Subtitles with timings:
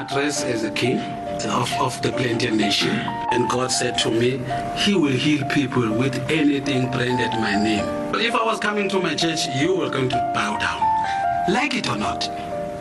[0.00, 0.98] address as a king
[1.60, 2.90] of, of the plantain nation.
[3.32, 4.42] And God said to me,
[4.76, 7.84] He will heal people with anything branded my name.
[8.10, 10.80] But if I was coming to my church, you were going to bow down.
[11.52, 12.20] Like it or not,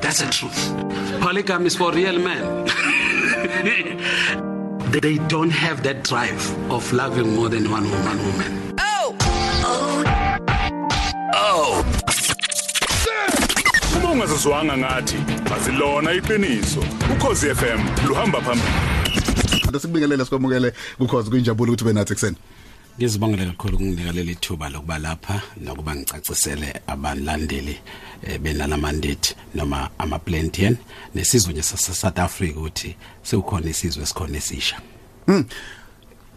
[0.01, 0.73] that's the truth.
[1.21, 2.65] Polygamy is for real men.
[5.01, 8.62] they don't have that drive of loving more than one woman woman.
[14.33, 15.15] Uma ungazizwanga ngathi
[15.55, 16.83] asilona iqiniso
[17.13, 18.73] ukhosi FM luhamba phambili
[19.67, 22.37] Ade sikubingelele sikwamukele ukhozi kuyinjabulo ukuthi ube nathi ekseni.
[22.97, 27.79] Ngizibongela kakhulu kunginika leli thuba lokuba lapha nokuba ngicacisele abalandeli
[28.23, 30.77] eh, benala mandate noma ama plantain
[31.15, 34.81] nesizwe nje sase South Africa ukuthi sekukhona isizwe esikhona esisha.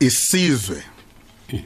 [0.01, 0.83] Isizwe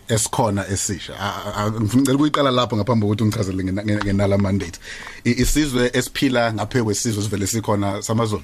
[0.09, 1.15] esikhona esisha.
[1.21, 4.79] A- a- Ngifuna ukuyiqala lapho ngaphambi kokuthi ngichazele ngena- ngena- ngenala mandate.
[5.25, 8.43] I- Isizwe esiphila ngaphe kwesizwe sivele sikhona samazulu.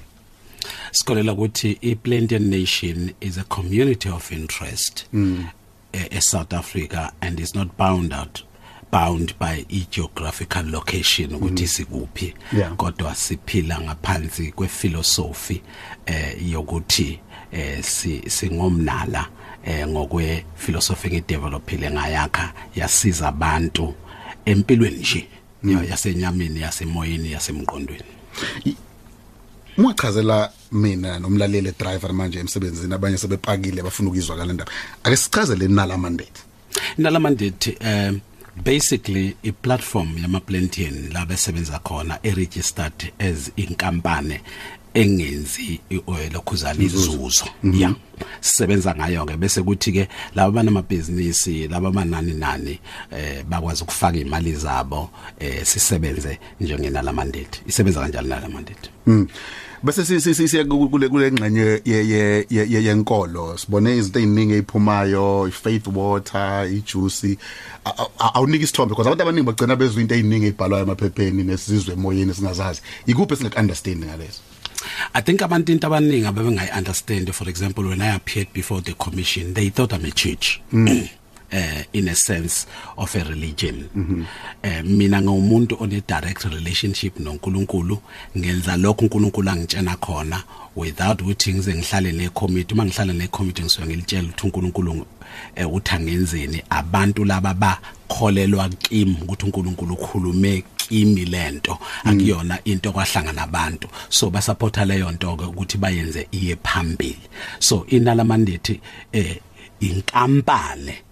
[0.91, 5.45] Sikholela ukuthi i plantain nation is a community of interest mm.
[5.93, 8.43] e South Africa and is not bound out
[8.91, 12.75] bound by i geographical location ukuthi sikuphi Yeah.
[12.75, 15.61] kodwa siphila ngaphansi kwephilosophy
[16.05, 17.19] eh yokuthi
[17.51, 19.27] eh si singomnala
[19.65, 23.93] eh ngokwe philosophy ngedevelopile ngayakha yasiza abantu
[24.45, 25.27] empilweni nje
[25.89, 28.03] yasenyameni yasemoyeni yasemqondweni
[29.77, 34.71] Ungachazela mina nomlaleli driver manje emsebenzini abanye sebepakile bafuna ukuzwa kale ndaba.
[35.03, 36.41] Ake sichazele nala mandate.
[36.97, 38.19] nala mandate um
[38.63, 44.39] basically i platform yama plantain la besebenza khona e registered as inkampani
[44.93, 45.79] engenzi
[46.33, 47.93] lokhuzana izuzo yeah.
[48.41, 52.79] Sisebenza ngayo ke bese kuthi ke laba banamabhizinisi laba banani nani
[53.11, 57.61] eh bakwazi ukufaka imali zabo eh sisebenze njengena la mandate.
[57.67, 58.89] Isebenza kanjalo nala mandate?
[59.05, 59.27] Mm.
[59.83, 63.57] Bese si si si siya ku- kule kule ngxenye ye ye ye- ye- yenkolo.
[63.57, 67.37] Sibone izinto eziningi eziphumayo ifaith water ijuice.
[67.85, 72.33] A- a- awuniki isithombe because abantu abaningi bagcina bezwe into eziningi ezibhalwayo emaphepheni nesizwe emoyeni
[72.33, 74.39] singazazi ikuphi esingaku understand ngalezo
[75.13, 79.53] I think abantu into abaningi ababengayi understand for example when I appeared before the commission
[79.53, 80.59] they thought I'm a church.
[80.73, 81.07] Mm.
[81.51, 83.89] Uh, in a sense of a religion.
[84.63, 88.01] Uh, mina ngumuntu one direct relationship noNkulunkulu.
[88.37, 90.43] Ngenza lokho uNkulunkulu angitshena khona.
[90.75, 92.73] Without ukuthi ngize ngihlale ne committee.
[92.73, 95.05] Uma ngihlala ne committee ngisuke ngilitshela ukuthi uNkulunkulu
[95.55, 96.63] eh, uthi angenzeni.
[96.69, 103.87] Abantu laba bakholelwa kimi ukuthi uNkulunkulu ukhulume kimi lento akuyona into kwahlangana abantu.
[104.09, 107.19] So basupporta leyo nto ukuthi bayenze iye phambili.
[107.59, 108.79] So inala mandate
[109.11, 109.39] eh
[109.79, 111.06] inkampani e- e-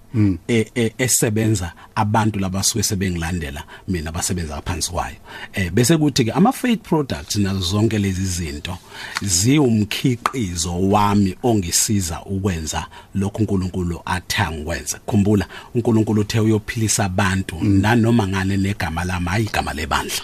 [0.97, 5.15] esebenza abantu labasuke sebengilandela mina basebenza ngaphansi kwayo.
[5.53, 8.77] Eh bese kuthi ke ama faith products nazo zonke lezi zinto
[9.21, 18.57] ziwumkhiqizo wami ongisiza ukwenza lokho uNkulunkulu athanga ukwenza khumbula uNkulunkulu uthe uyophilisa abantu nanoma ngane
[18.57, 20.15] negama lami hayi igama lebandla.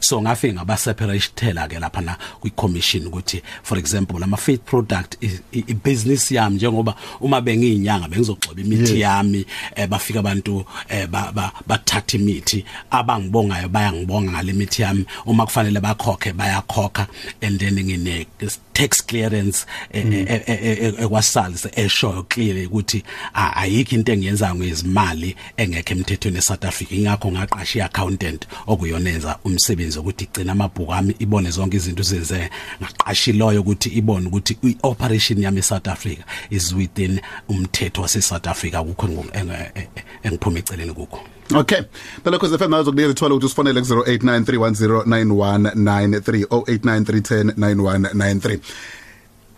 [0.00, 5.40] So ngafika ngabaseparatela ke lapha na kwi commission ukuthi for example ama faith product i-
[5.52, 9.29] i i- business yami njengoba uma bengiyinyanga bengizogcoba imithi yami
[9.76, 15.04] eh, bafika abantu eh, ba- ba- bathatha imithi abangibongayo bayangibonga ngale mithi yami.
[15.26, 17.06] Uma kufanele bakhokhe bayakhokha.
[17.42, 18.26] And then ngine
[18.72, 23.02] tax clearance ekwasalise eshoyo clearly ukuthi
[23.34, 26.92] ayikho into engiyenza ngezimali engekho emthethweni eSouth Africa.
[26.94, 32.50] Ingakho ngaqasha iaccountant okuyonenza umsebenzi ukuthi igcina amabhuku ami ibone zonke izinto zenze
[32.82, 38.76] ngaqasha iloyo ukuthi ibone ukuthi ioperation yami eSouth Africa is within umthetho waseSouth Africa.
[38.84, 41.20] Kukho engu- enge- e- e- engiphuma eceleni kukho
[41.54, 41.80] Okay.
[42.24, 48.58] Phela cause FM nazo kunikeza ithola ukuthi usifonele ku 0893109193 0893109193.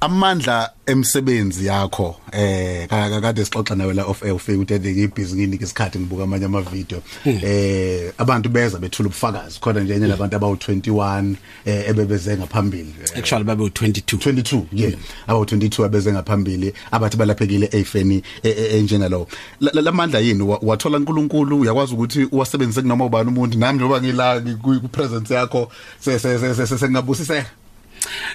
[0.06, 5.98] Amandla emsebenzi yakho eh kade sixoxa nawe la off air ufike ukuthi ngibhizi nginike isikhathi
[5.98, 11.34] ngibuka amanye ama video eh abantu beza bethula ubufakazi khona nje enye labantu abawu 21
[11.64, 14.92] eh ebebeze ngaphambili eh, actually babe u22 22 yeah
[15.26, 19.26] abawu 22 abeze ngaphambili abathi balaphekile efeni enjengalo
[19.60, 24.88] lamandla yini wa- wathola uNkulunkulu uyakwazi ukuthi uwasebenzise kunoma ubani umuntu nami njengoba ngila ku
[24.88, 27.50] presence yakho se se se- se- se- sengabusiseka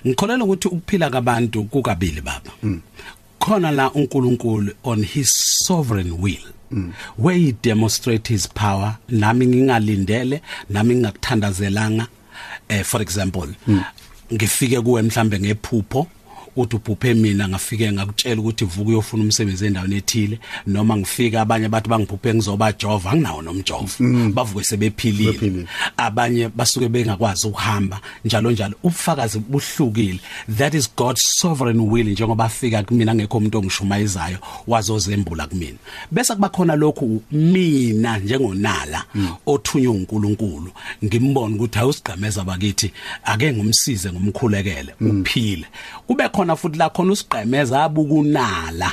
[0.06, 2.52] ngikholela ukuthi ukuphila kabantu kukabili baba.
[3.40, 5.30] Khona la uNkulunkulu on his
[5.66, 6.46] sovereign will
[7.18, 12.08] where he demonstrate his power nami ngingalindele nami ngingakuthandazelanga.
[12.70, 13.48] Eh for example
[14.34, 16.08] ngifike kuwe mhlambe ngephupho
[16.58, 21.90] uthi ubhuphe mina ngafike ngakutshela ukuthi vuka uyofuna umsebenzi endaweni ethile noma ngifika abanye bathi
[21.90, 25.32] bangibhuphe ngizoba jova anginawo nomjovo bavuke sebephilile.
[25.32, 25.68] Bephilile.
[25.98, 28.76] abanye basuke bengakwazi ukuhamba njalo njalo.
[28.84, 30.20] Ubufakazi buhlukile.
[30.58, 34.38] That is God's sovereign will njengoba afika kumina ngekho umuntu ongishumayizayo
[34.68, 35.78] wazozembula kumina.
[36.12, 39.04] Bese kuba khona lokhu mina njengonala
[39.46, 40.72] othunywa uNkulunkulu.
[41.06, 42.92] Ngimbona ukuthi awusigqemeza bakithi
[43.24, 45.66] ake ngumsize ngumkhulekele uphile.
[46.08, 48.92] Kube khona futhi la khona usigqemeza abukunala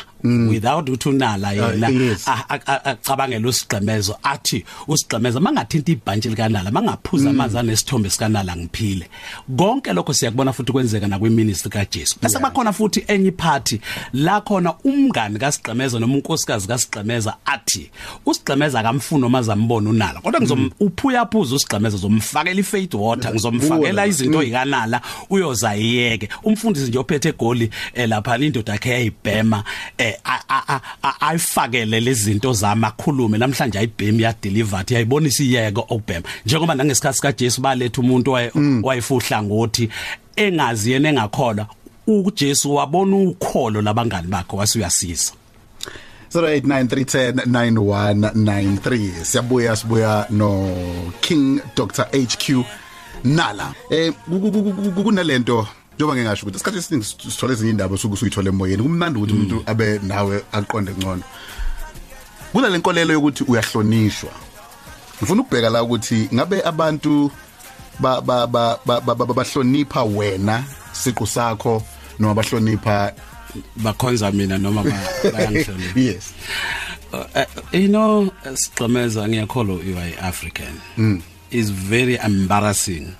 [0.48, 2.28] without ukuthi unala yena yes.
[2.28, 4.16] a- a- a- acabangela usigqemezo.
[4.22, 9.08] Athi usigqemeza mangathinta ibhantshi likanala mangaphuza amanzi anesithombe sikanala ngiphile.
[9.56, 12.16] Konke lokho siyakubona futhi kwenzeka nakwiministry kaJesu.
[12.22, 13.80] Bese bakhona futhi enye party
[14.12, 17.90] la khona umngani kasigqemeza noma unkosikazi kasigqemeza athi
[18.26, 24.42] usigqemeza akamfuni noma zambona unala kodwa ngizom uphuya phuza usigqemeza zomfakela ifaith water ngizomfakela izinto
[24.42, 29.64] yikanala uyoza iyeke umfundisi nje ophethe egoli eh, lapha indoda yakhe yayibhema
[29.99, 30.14] eh,
[31.20, 36.25] ayifakele lezi zinto zami akhulume namhlanje ayibhemi ya delivered yayibonisa iyeke okubhema.
[36.46, 38.52] Njengoba nangesikhathi sika Jesu baletha umuntu waye-
[38.82, 39.88] wayefuhla ngothi
[40.37, 41.67] engazi yena engakholwa.
[42.06, 45.32] uJesu wabona ukholo labangani bakhe wase uyasiza.
[46.35, 50.70] 0893109193 siyabuya sibuya no
[51.20, 52.64] King Dr HQ
[53.25, 53.75] Nala.
[53.90, 58.25] Eh ku- ku- ku- ku- kunalento njengoba ngingasho ukuthi isikhathi esiningi sithola ezinye indaba sokuthi
[58.25, 61.23] uyithole emoyeni kumnandi ukuthi umuntu abe nawe aqonde ngcono.
[62.52, 64.31] Kula lenkolelo yokuthi uyahlonishwa.
[65.19, 67.31] Ngifuna ukubheka la ukuthi ngabe abantu
[67.99, 71.82] ba ba ba ba- ba- ba- bahlonipha wena siqu sakho
[72.19, 73.12] noma bahlonipha
[73.76, 76.00] bakhonza mina noma ba- bayangihlonipha.
[76.00, 76.32] Yes.
[77.12, 80.81] Uh, you know sigxemeza ngiyakholwa you are African.
[80.99, 81.23] Mm.
[81.50, 83.14] is very embarrassing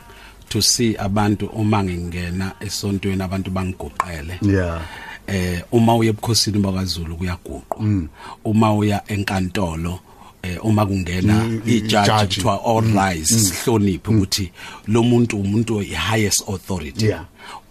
[0.49, 4.81] to see abantu uma ngingena esontweni abantu bangiguqele yeah.
[5.27, 8.09] Eh uma uye ebukhosini bakaZulu kuyaguqwa.
[8.45, 10.01] Uma uya enkantolo
[10.43, 12.27] eh uma kungena i- ijudge judge.
[12.27, 14.51] kuthiwa all rise sihloniphe ukuthi
[14.87, 17.07] lo muntu umuntu i highest authority.
[17.07, 17.25] Yeah.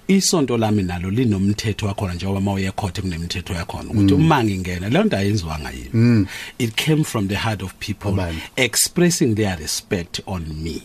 [0.07, 5.17] isonto lami nalo linomthetho wakhona njengoba mawuye ecourt kunemithetho yakhona ukuthi uma ngingena leyo nto
[5.17, 6.27] ayenziwa ngayimi
[6.59, 8.39] it came from the heart of people Abantu.
[8.55, 10.81] expressing their respect on me.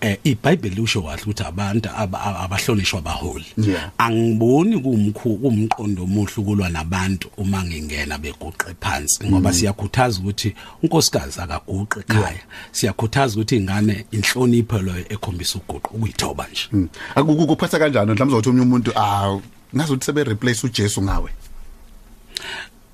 [0.00, 3.44] Eh iBhayibheli lisho kahle ukuthi abantu aba- aba- abahlonishwa abaholi.
[3.56, 3.90] Yeah.
[3.98, 12.00] angiboni kumkhu kumqondo omuhle ukulwa nabantu uma ngingena beguqe phansi ngoba siyakhuthaza ukuthi unkosikazi akaguqe
[12.00, 12.40] ekhaya.
[12.72, 16.88] Siyakhuthaza ukuthi ingane inhlonipho loyo ekhombisa uguqu ukuyithoba nje.
[17.14, 18.12] Akukuphatha kanjani?
[18.12, 19.38] Mhlawumbe uzothi omunye umuntu ah
[19.76, 21.30] ngazi ukuthi sebe replace uJesu ngawe.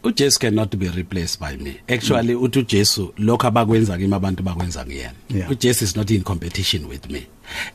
[0.06, 1.80] uJesu cannot be replaced by me.
[1.88, 5.50] Actually uthi uJesu lokho abakwenza kimi abantu bakwenza ngiyena Yeah.
[5.50, 7.26] uJesu is not in competition with me.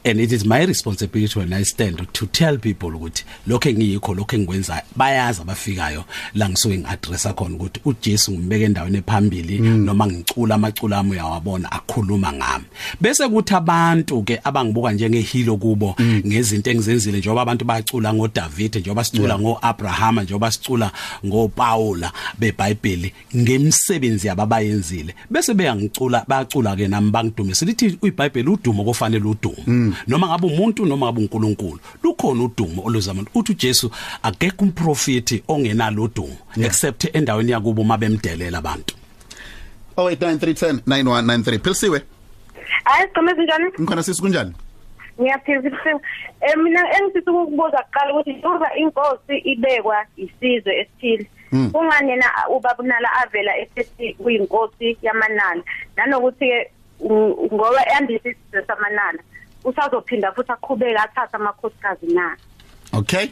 [0.03, 4.35] And it is my responsibility when i stand to tell people ukuthi lokho engiyikho lokho
[4.35, 6.03] engikwenzayo bayazi abafikayo.
[6.33, 12.33] La ngisuke ngiaddressa khona ukuthi uJesu ngimbeke endaweni ephambili noma ngicula amaculo ami uyawabona akhuluma
[12.33, 12.65] ngami.
[13.01, 19.39] Bese kuthi abantu ke abangibuka njengehilo kubo ngezinto engizenzile njengoba abantu bacula ngoDavid njengoba sicula
[19.39, 20.91] ngoAbraham njengoba sicula
[21.25, 25.15] ngoPaula beBhayibheli ngemsebenzi yababayenzile.
[25.29, 31.05] Bese beyangicula bacula ke nami bangidumise lithi iBhayibheli udumo kofanele udumo noma ngabe umuntu noma
[31.05, 33.91] ngabe uNkulunkulu lukhona udumo oluzama uthi uJesu
[34.23, 38.95] akekho umprofeti ongenalo udumo except endaweni yakubo mabemdelela abantu.
[39.97, 42.01] 0893109193 philisiwe?
[42.83, 44.53] Hayi sigqemeza njani ngikhona sisi kunjani?
[45.21, 45.93] Ngiyaphila sibisiwe
[46.55, 53.09] um mina engifisa ukukubuza kuqala ukuthi njengoba inkosi ibekwa isizwe esithile kungani yena ubaba unala
[53.23, 55.63] avela esethi kuyinkosi yamanala
[55.97, 59.19] nanokuthi-ke u- ngoba yandisa isizwe samanala
[59.63, 62.35] usazophinda futhi aqhubeke athathe amakhosikazi na?
[62.93, 63.27] Okay.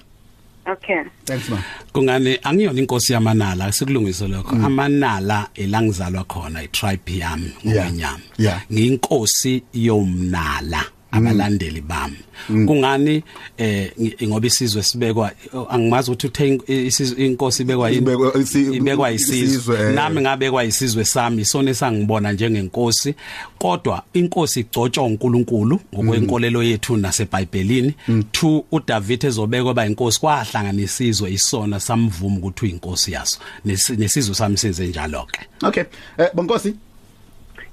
[0.68, 1.04] Okay.
[1.26, 1.60] Thanks man
[1.94, 4.56] kungani angiyona inkosi yamanala sikulungise lokho.
[4.56, 7.76] Amanala elangizalwa khona itribe yami Yeah.
[7.76, 8.62] ngokwenyama Yeah.
[8.72, 10.84] ngiyinkosi yomnala.
[11.12, 12.18] Abalandeli bami.
[12.48, 13.24] Kungani
[13.58, 15.32] eh ngi- ngoba isizwe sibekwa
[15.70, 18.02] angimazi ukuthi uthe in- isizwe- inkosi ibekwa yini?
[18.06, 19.80] Ibekwa- isi- ibekwa isizwe, isizwe.
[19.80, 19.94] Eh.
[19.96, 23.16] nami ngabekwa isizwe sami isona esangibona njengenkosi.
[23.60, 27.94] Kodwa inkosi igcotshwa uNkulunkulu ngokwenkolelo yethu naseBhayibhelini.
[28.32, 33.40] Two uDavid ezobekwa ba inkosi kwahlanganisizwe isona samvuma ukuthi uyinkosi yaso.
[33.66, 35.84] Nesi- nesizwe sami senze njalo ke okay.
[36.18, 36.74] Eh bonkosi?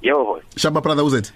[0.03, 1.33] Yebo, shaba brother uzethi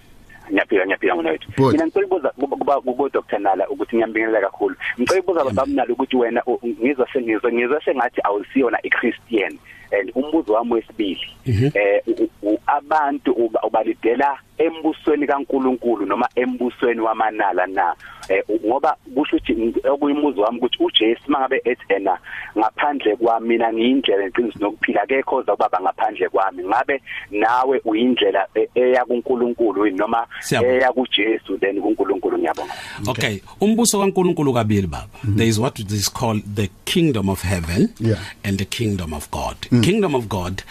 [0.53, 1.49] ngiyaphila ngiyaphila ngonethu.
[1.57, 1.73] Good.
[1.73, 4.75] Mina ngicela kuba kubo Dr Nala ukuthi ngiyambingelela kakhulu.
[5.01, 9.59] Ngicela baba Nala ukuthi wena ngizwa sengizwe ngizwa sengathi awusiyona iChristian.
[9.93, 11.27] and umbuzo wami wesibili
[11.75, 17.95] eh u- u- abantu uba- ubalidela embusweni kaNkuluNkulu noma embusweni wamanala na
[18.29, 22.19] eh u- ngoba kusho ukuthi okuyimbuzo wami ukuthi uJesu mangabe ethi ena
[22.59, 28.69] ngaphandle kwami mina ngiyindlela neqiniso nokuphila akekho oza kubaba ngaphandle kwami ngabe nawe uyindlela e-
[28.75, 30.75] eya kuNkulunkulu yini noma Siyabonga.
[30.75, 32.73] eya kuJesu then kuNkulunkulu ngiyabonga
[33.09, 35.07] Okay, umbuso kaNkuluNkulu kabili baba.
[35.37, 38.19] There is what is called the kingdom of heaven Yeah.
[38.45, 39.57] and the kingdom of God.
[39.83, 40.63] Kingdom of God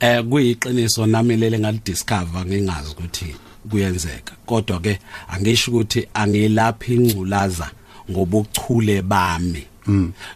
[0.00, 3.36] eh kuyiqiniso nami lele ngalidiscover ngingazi ukuthi
[3.70, 4.32] kuyenzeka.
[4.46, 4.98] Kodwa ke
[5.28, 7.70] angisho ukuthi angilaphi ingculaza
[8.10, 9.66] ngobuchule bami.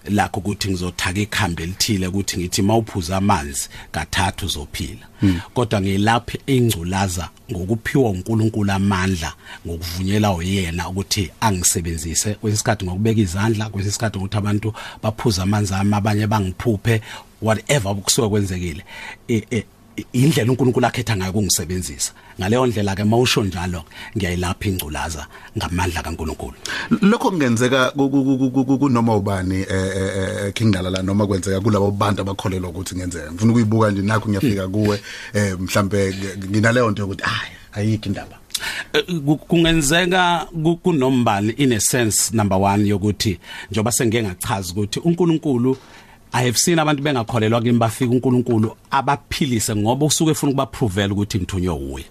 [0.08, 5.06] Lakho ukuthi ngizothaka ikhambe elithile ukuthi ngithi mawuphuza amanzi kathathu uzophila.
[5.54, 9.32] Kodwa ngilaphi ingculaza ngokuphiwa uNkulunkulu amandla
[9.66, 17.00] ngokuvunyelwa uyena ukuthi angisebenzise kwesikhathi ngokubeka izandla kwesikhathi ukuthi abantu baphuza amanzi ami abanye bangiphuphe
[17.42, 18.84] whatever kusuke kwenzekile.
[19.28, 19.64] E- e-
[20.12, 23.84] indlela uNkulunkulu akhetha ngayo kungisebenzisa ngaleyo ndlela ke mawusho njalo
[24.16, 25.26] ngiyayilapha ingculaza
[25.58, 26.54] ngamandla kaNkulunkulu
[27.02, 31.26] Lokho kungenzeka ku- ku- ku- ku- ku- kunoma ubani eh eh, eh kingdala la noma
[31.26, 33.32] kwenzeka kulabo bantu abakholelwa ukuthi ngenzeka.
[33.32, 35.00] Ngifuna ukuyibuka nje nakho ngiyafika kuwe
[35.34, 36.14] eh mhlambe
[36.50, 38.38] nginaleyo nto yokuthi hayi ayikho indaba.
[38.92, 43.38] Eh, ku- kungenzeka ku- kunombani in a sense number 1 yokuthi
[43.70, 45.76] njoba sengeke ngachaza ukuthi uNkulunkulu
[46.36, 51.74] I have seen abantu bengakholelwa kimi bafika uNkulunkulu abaphilise ngoba usuke efuna ukubaprovela ukuthi ngithunywe
[51.74, 52.04] uye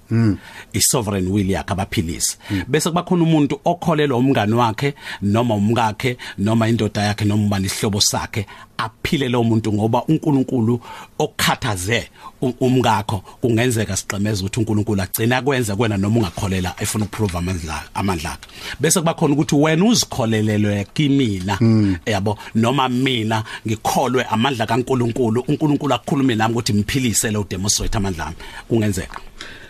[0.73, 2.37] i sovereign will yakhe abaphilise.
[2.67, 8.01] Bese kuba khona umuntu okholelwa umngani wakhe noma umkakhe noma indoda yakhe noma ubani isihlobo
[8.01, 8.45] sakhe
[8.77, 10.79] aphile lo muntu ngoba uNkulunkulu
[11.19, 12.09] okukhathaze
[12.41, 18.31] u- umkakho kungenzeka sigxemeza ukuthi uNkulunkulu agcina kwenza kwena noma ungakholela efuna ukuprove amandla amandla
[18.31, 18.47] akhe.
[18.79, 21.57] Bese kuba khona ukuthi wena uzikholelelwe kimina
[22.05, 22.37] yabo?
[22.55, 28.35] Noma mina ngikholwe amandla kaNkulunkulu uNkulunkulu akukhulume nami ukuthi mphilise lo demonstrate amandla ami.
[28.69, 29.19] Kungenzeka.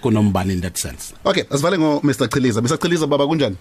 [0.01, 1.13] Kunombani in that sense?
[1.25, 2.61] Okay, asivale ngo Mr Chiliza.
[2.61, 3.55] Mr Chiliza baba kunjani?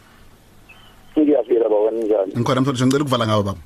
[1.19, 2.33] ngiyafika baba njani?
[2.37, 3.59] Ngikhona mfowethu ngicela ukuvala ngawe baba.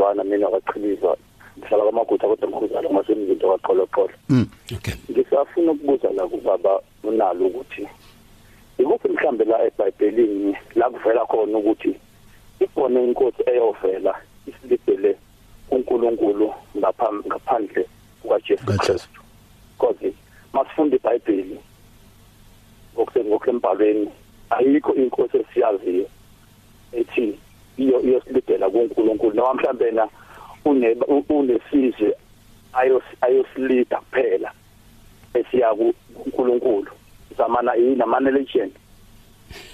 [0.00, 1.16] Ngunjwana mina waqhiliza
[1.58, 4.46] ngihlala kwamagutha kodwa mkhuzana masemzinto waqholoqholo Mm.
[4.76, 7.88] okay ngisafuna ukubuza la kubaba unalo ukuthi
[8.78, 11.94] ikuphi mhlambe la eBhayibhelini la kuvela khona ukuthi
[12.60, 14.14] ibone inkosi eyovela
[14.46, 15.16] isilibele
[15.70, 17.86] uNkulunkulu ngaphandle
[18.22, 18.92] kukaJesu KaJesu.
[18.92, 19.20] Kristu
[19.78, 20.10] kodwa
[20.52, 21.60] masifunda iBhayibheli
[22.94, 24.08] ngokusembhalweni
[24.50, 26.06] ayikho inkosi esiyaziyo
[26.92, 27.38] ethi
[27.80, 29.34] iyo iyosilibela kuNkulunkulu.
[29.34, 30.08] Noma mhlambe na
[30.64, 30.96] une
[31.28, 32.14] unesizwe
[32.72, 34.52] ayos- ayosilida kuphela
[35.34, 35.74] esiya
[36.14, 36.90] kuNkulunkulu.
[37.38, 38.72] Zamana inamana legend.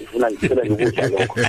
[0.00, 1.40] Ifuna ngicela ukuthi lokho.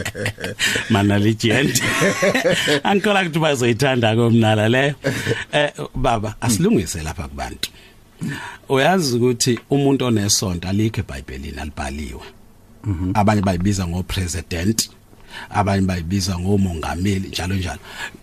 [0.90, 1.82] Mana legend.
[2.84, 4.94] Angikhola ukuthi bazoyithanda komnala leyo
[5.52, 7.70] eh baba asilungise lapha kubantu.
[8.68, 12.20] Uyazi ukuthi umuntu onesonto alikho eBhayibhelini alibhaliwe.
[13.14, 14.90] Abanye bayibiza ngo president
[15.50, 17.80] abanye bayibiza ngomongameli njalo njalo.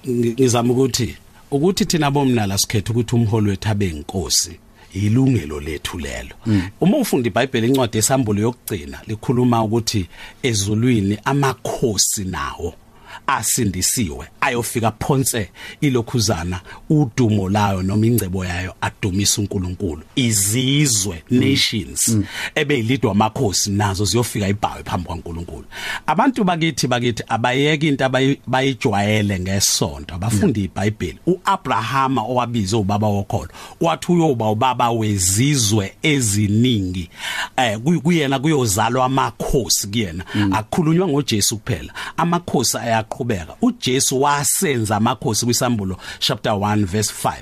[0.08, 1.16] Ngi- ngizama ukuthi
[1.52, 4.60] ukuthi thina bomnala sikhetha ukuthi umholi wethu abe inkosi
[4.94, 6.36] ilungelo lethu lelo.
[6.82, 10.08] Uma ufunda iBhayibheli incwadi esambulo yokugcina likhuluma ukuthi
[10.44, 12.74] ezulwini amakhosi nawo.
[13.28, 15.50] Asindisiwe ayofika phonse
[15.82, 20.02] ilokhuzana udumo layo noma ingcebo yayo adumisa uNkulunkulu.
[20.16, 22.18] Izizwe nations
[22.56, 25.66] ebeyilidwa amakhosi nazo ziyofika ibhawe phambi kwaNkulunkulu
[26.08, 31.20] abantu bakithi bakithi abayeke into abayi- bayijwayele ngesonto abafunda iBhayibheli.
[31.26, 33.50] uAbrahama owabiza ubaba wokholo
[33.82, 37.10] wathi uyoba ubaba wezizwe eziningi
[37.58, 40.24] eh kuy- kuyena kuyozalwa amakhosi kuyena.
[40.52, 41.94] Akukhulunywa ngoJesu kuphela.
[42.18, 43.56] Amakhosi ayaqhubeka.
[43.62, 47.34] uJesu wasenza amakhosi kwisambulo chapter 1 verse 5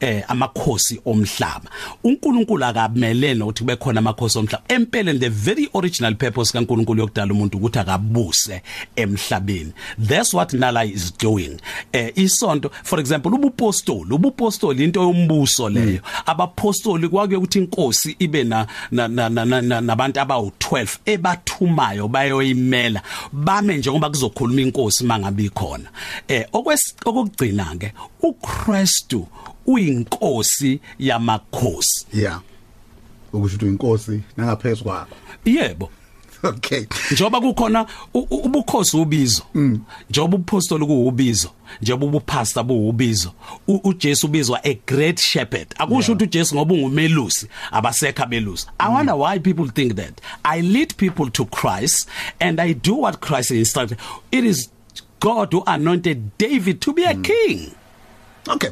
[0.00, 1.70] eh amakhosi omhlaba.
[2.04, 4.64] uNkulunkulu akamelene ukuthi kube khona amakhosi omhlaba.
[4.68, 8.62] Empeleni the very original purpose kaNkulunkulu yokudala umuntu ukuthi akabuse
[8.96, 9.72] emhlabeni.
[9.98, 11.60] That's what Nala is doing.
[11.92, 14.12] Eh isonto for example ubupostoli.
[14.14, 16.00] Ubupostoli into yombuso leyo.
[16.26, 19.08] Abapostoli kwake ukuthi inkosi ibe na- na-
[19.44, 25.88] na- nabantu abawu12 ebathumayo bayoyimela bame njengoba kuzokhuluma inkosi mangabe ikhona.
[26.28, 29.26] Eh okwes- okugcina ke uKristu
[29.66, 32.06] uyinkosi yamakhosi.
[32.12, 32.40] Yeah.
[33.32, 35.16] Ukusho ukuthi inkosi nangaphezulu kwakho.
[35.44, 35.90] Yebo.
[36.44, 36.86] okay.
[37.12, 39.42] Njoba kukhona ubukhosi ubizo
[40.10, 41.50] njoba ubupostoli kuubizo
[41.82, 43.32] njoba ubupastor buubizo
[43.66, 45.74] uJesu ubizwa a great shepherd.
[45.78, 48.66] Akusho ukuthi uJesu ngoba ungumelusi abasekho abelusi.
[48.78, 48.94] I mm.
[48.94, 50.20] wonder why people think that.
[50.44, 52.08] I lead people to Christ
[52.40, 53.98] and i do what Christ instructed.
[54.32, 54.70] It is
[55.20, 57.24] God who anointed David to be a mm.
[57.24, 57.74] king.
[58.48, 58.70] Okay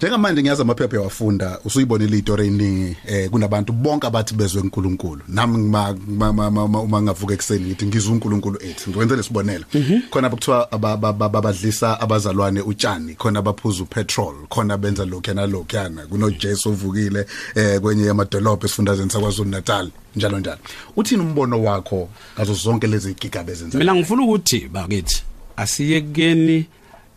[0.00, 5.22] njengamanje ngiyazi amaphepha yawafunda usuyibonile izitori eziningi eh kunabantu bonke abathi bezwe uNkulunkulu.
[5.28, 9.64] Nami ma- ma- ma- ma- ma- uma ngavuka ekseni ngithi ngizwe uNkulunkulu ethi ngikwenze lesibonelo
[10.10, 15.76] khona abakuthiwa aba- aba- aba- abadlisa abazalwane utshani khona abaphuza upetrol khona benza lokhu nalokhu
[15.76, 16.06] yana.
[16.06, 20.58] kunoJesu ovukile eh kwenye yamadolobha esifundazweni saKwaZulu Natal njalo njalo.
[20.96, 25.22] Uthini umbono wakho ngazo zonke lezi gigabe ezenza mina ngifuna ukuthi bakithi
[25.56, 26.66] asiyekeni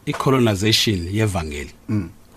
[0.05, 1.71] icolonization yevangeli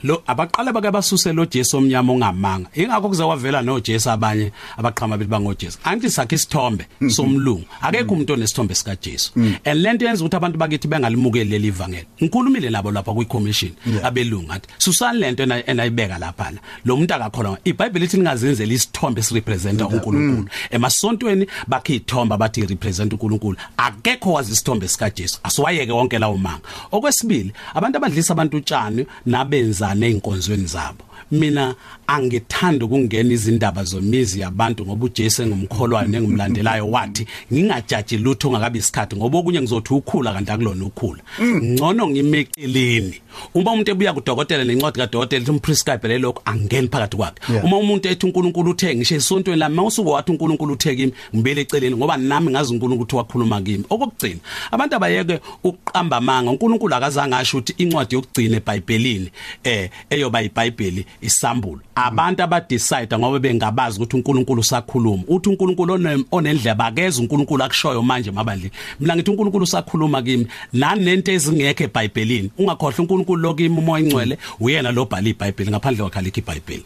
[0.03, 2.69] lo abaqala bake basuse lo Jesu omnyama ongamanga.
[2.75, 7.65] Ingakho kuzawavela no Jesu abanye abaqhama bethi bango Jesu anti sakhe isithombe somlungu.
[7.83, 9.33] Akekho umuntu onesithombe sika Jesu
[9.65, 13.73] and lento yenza ukuthi abantu bakithi bengalimukeli leli ivangeli ngikhulumile nabo lapha kwi commission
[14.03, 19.21] abelungu athi susani lento ena- enayibeka lapha la lo muntu akakholwa iBhayibheli lithi ningazenzeli isithombe
[19.21, 20.49] esirepresenta uNkulunkulu.
[20.71, 23.57] Emasontweni bakhe ithomba bathi represent uNkulunkulu.
[23.77, 26.61] Akekho wazi isithombe sika Jesu asiwayeke wonke lawo manga.
[26.93, 31.05] Okwesibili abantu abadlisa abantu utshani nabenza nezinkonzweni zabo.
[31.31, 31.75] Mina
[32.07, 39.39] angithanda ukungena izindaba zomizi yabantu ngoba uJesu engumkholwane engumlandelayo wathi ngingajaji lutho ngakabi isikhathi ngoba
[39.39, 41.23] okunye ngizothi ukhula kanti akulona ukhula.
[41.41, 43.21] Ngcono ngimeceleni
[43.55, 47.53] uma umuntu ebuya kudokotela nencwadi kadokotela ethi umprescribe lelokho angeni phakathi kwakhe.
[47.53, 47.65] Yeah.
[47.65, 51.97] uma umuntu ethi uNkulunkulu uthe ngisho esontweni lami mawusuke wathi uNkulunkulu uthe kimi ngibele eceleni
[51.97, 53.85] ngoba nami ngazi uNkulunkulu ukuthi wakhuluma kimi.
[53.91, 59.31] Okugcina abantu abayeke uqamba amanga uNkulunkulu akazange asho ukuthi incwadi yokugcina eBhayibhelini
[59.65, 65.23] eh eyoba iBhayibheli isambulo abantu abadecide ngoba bengabazi ukuthi uNkulunkulu usakhuluma.
[65.29, 70.47] Uthi uNkulunkulu one- onendleba akeze uNkulunkulu akushoyo manje mabandli mina ngithi uNkulunkulu usakhuluma kimi.
[70.73, 76.41] Nani nento ezingekho eBhayibhelini ungakhohlwa uNkulunkulu lokimi umoya ingcwele uyena lo bhala iBhayibheli ngaphandle kwakhalika
[76.41, 76.85] iBhayibheli.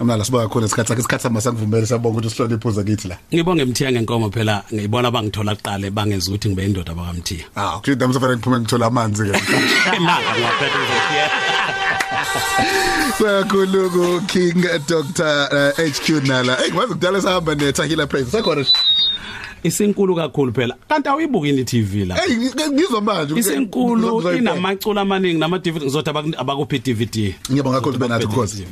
[0.00, 1.00] Amnala sibuka khona isikhathi sakhe.
[1.00, 3.18] Isikhathi samasangivumele siyabonga ukuthi usihlole iphuza kithi la.
[3.34, 7.44] Ngibonge mthiya ngenkomo phela ngiyibona bangithola kuqala bangenza ukuthi ngibe indoda bakamthiya.
[7.56, 9.30] Ah kuthi dami sofana ngiphume ngithola amanzi ke
[10.00, 11.81] naka ngiyaphetha ngizothiya
[13.18, 16.56] Sakhuluku King Dr uh, HQ nala.
[16.56, 18.30] Hey ngazi kudala sahamba neTahila Praise.
[18.30, 18.66] Sakhona.
[19.62, 22.36] isinkulu kakhulu phela kanti awuyibukini iTV la Hey
[22.72, 23.34] ngizwa manje.
[23.40, 28.66] isinkulu inamaculo amaningi nama DVD ngizothi abakuphi DVD Ngiyabonga kakhulu benathi ukhozi.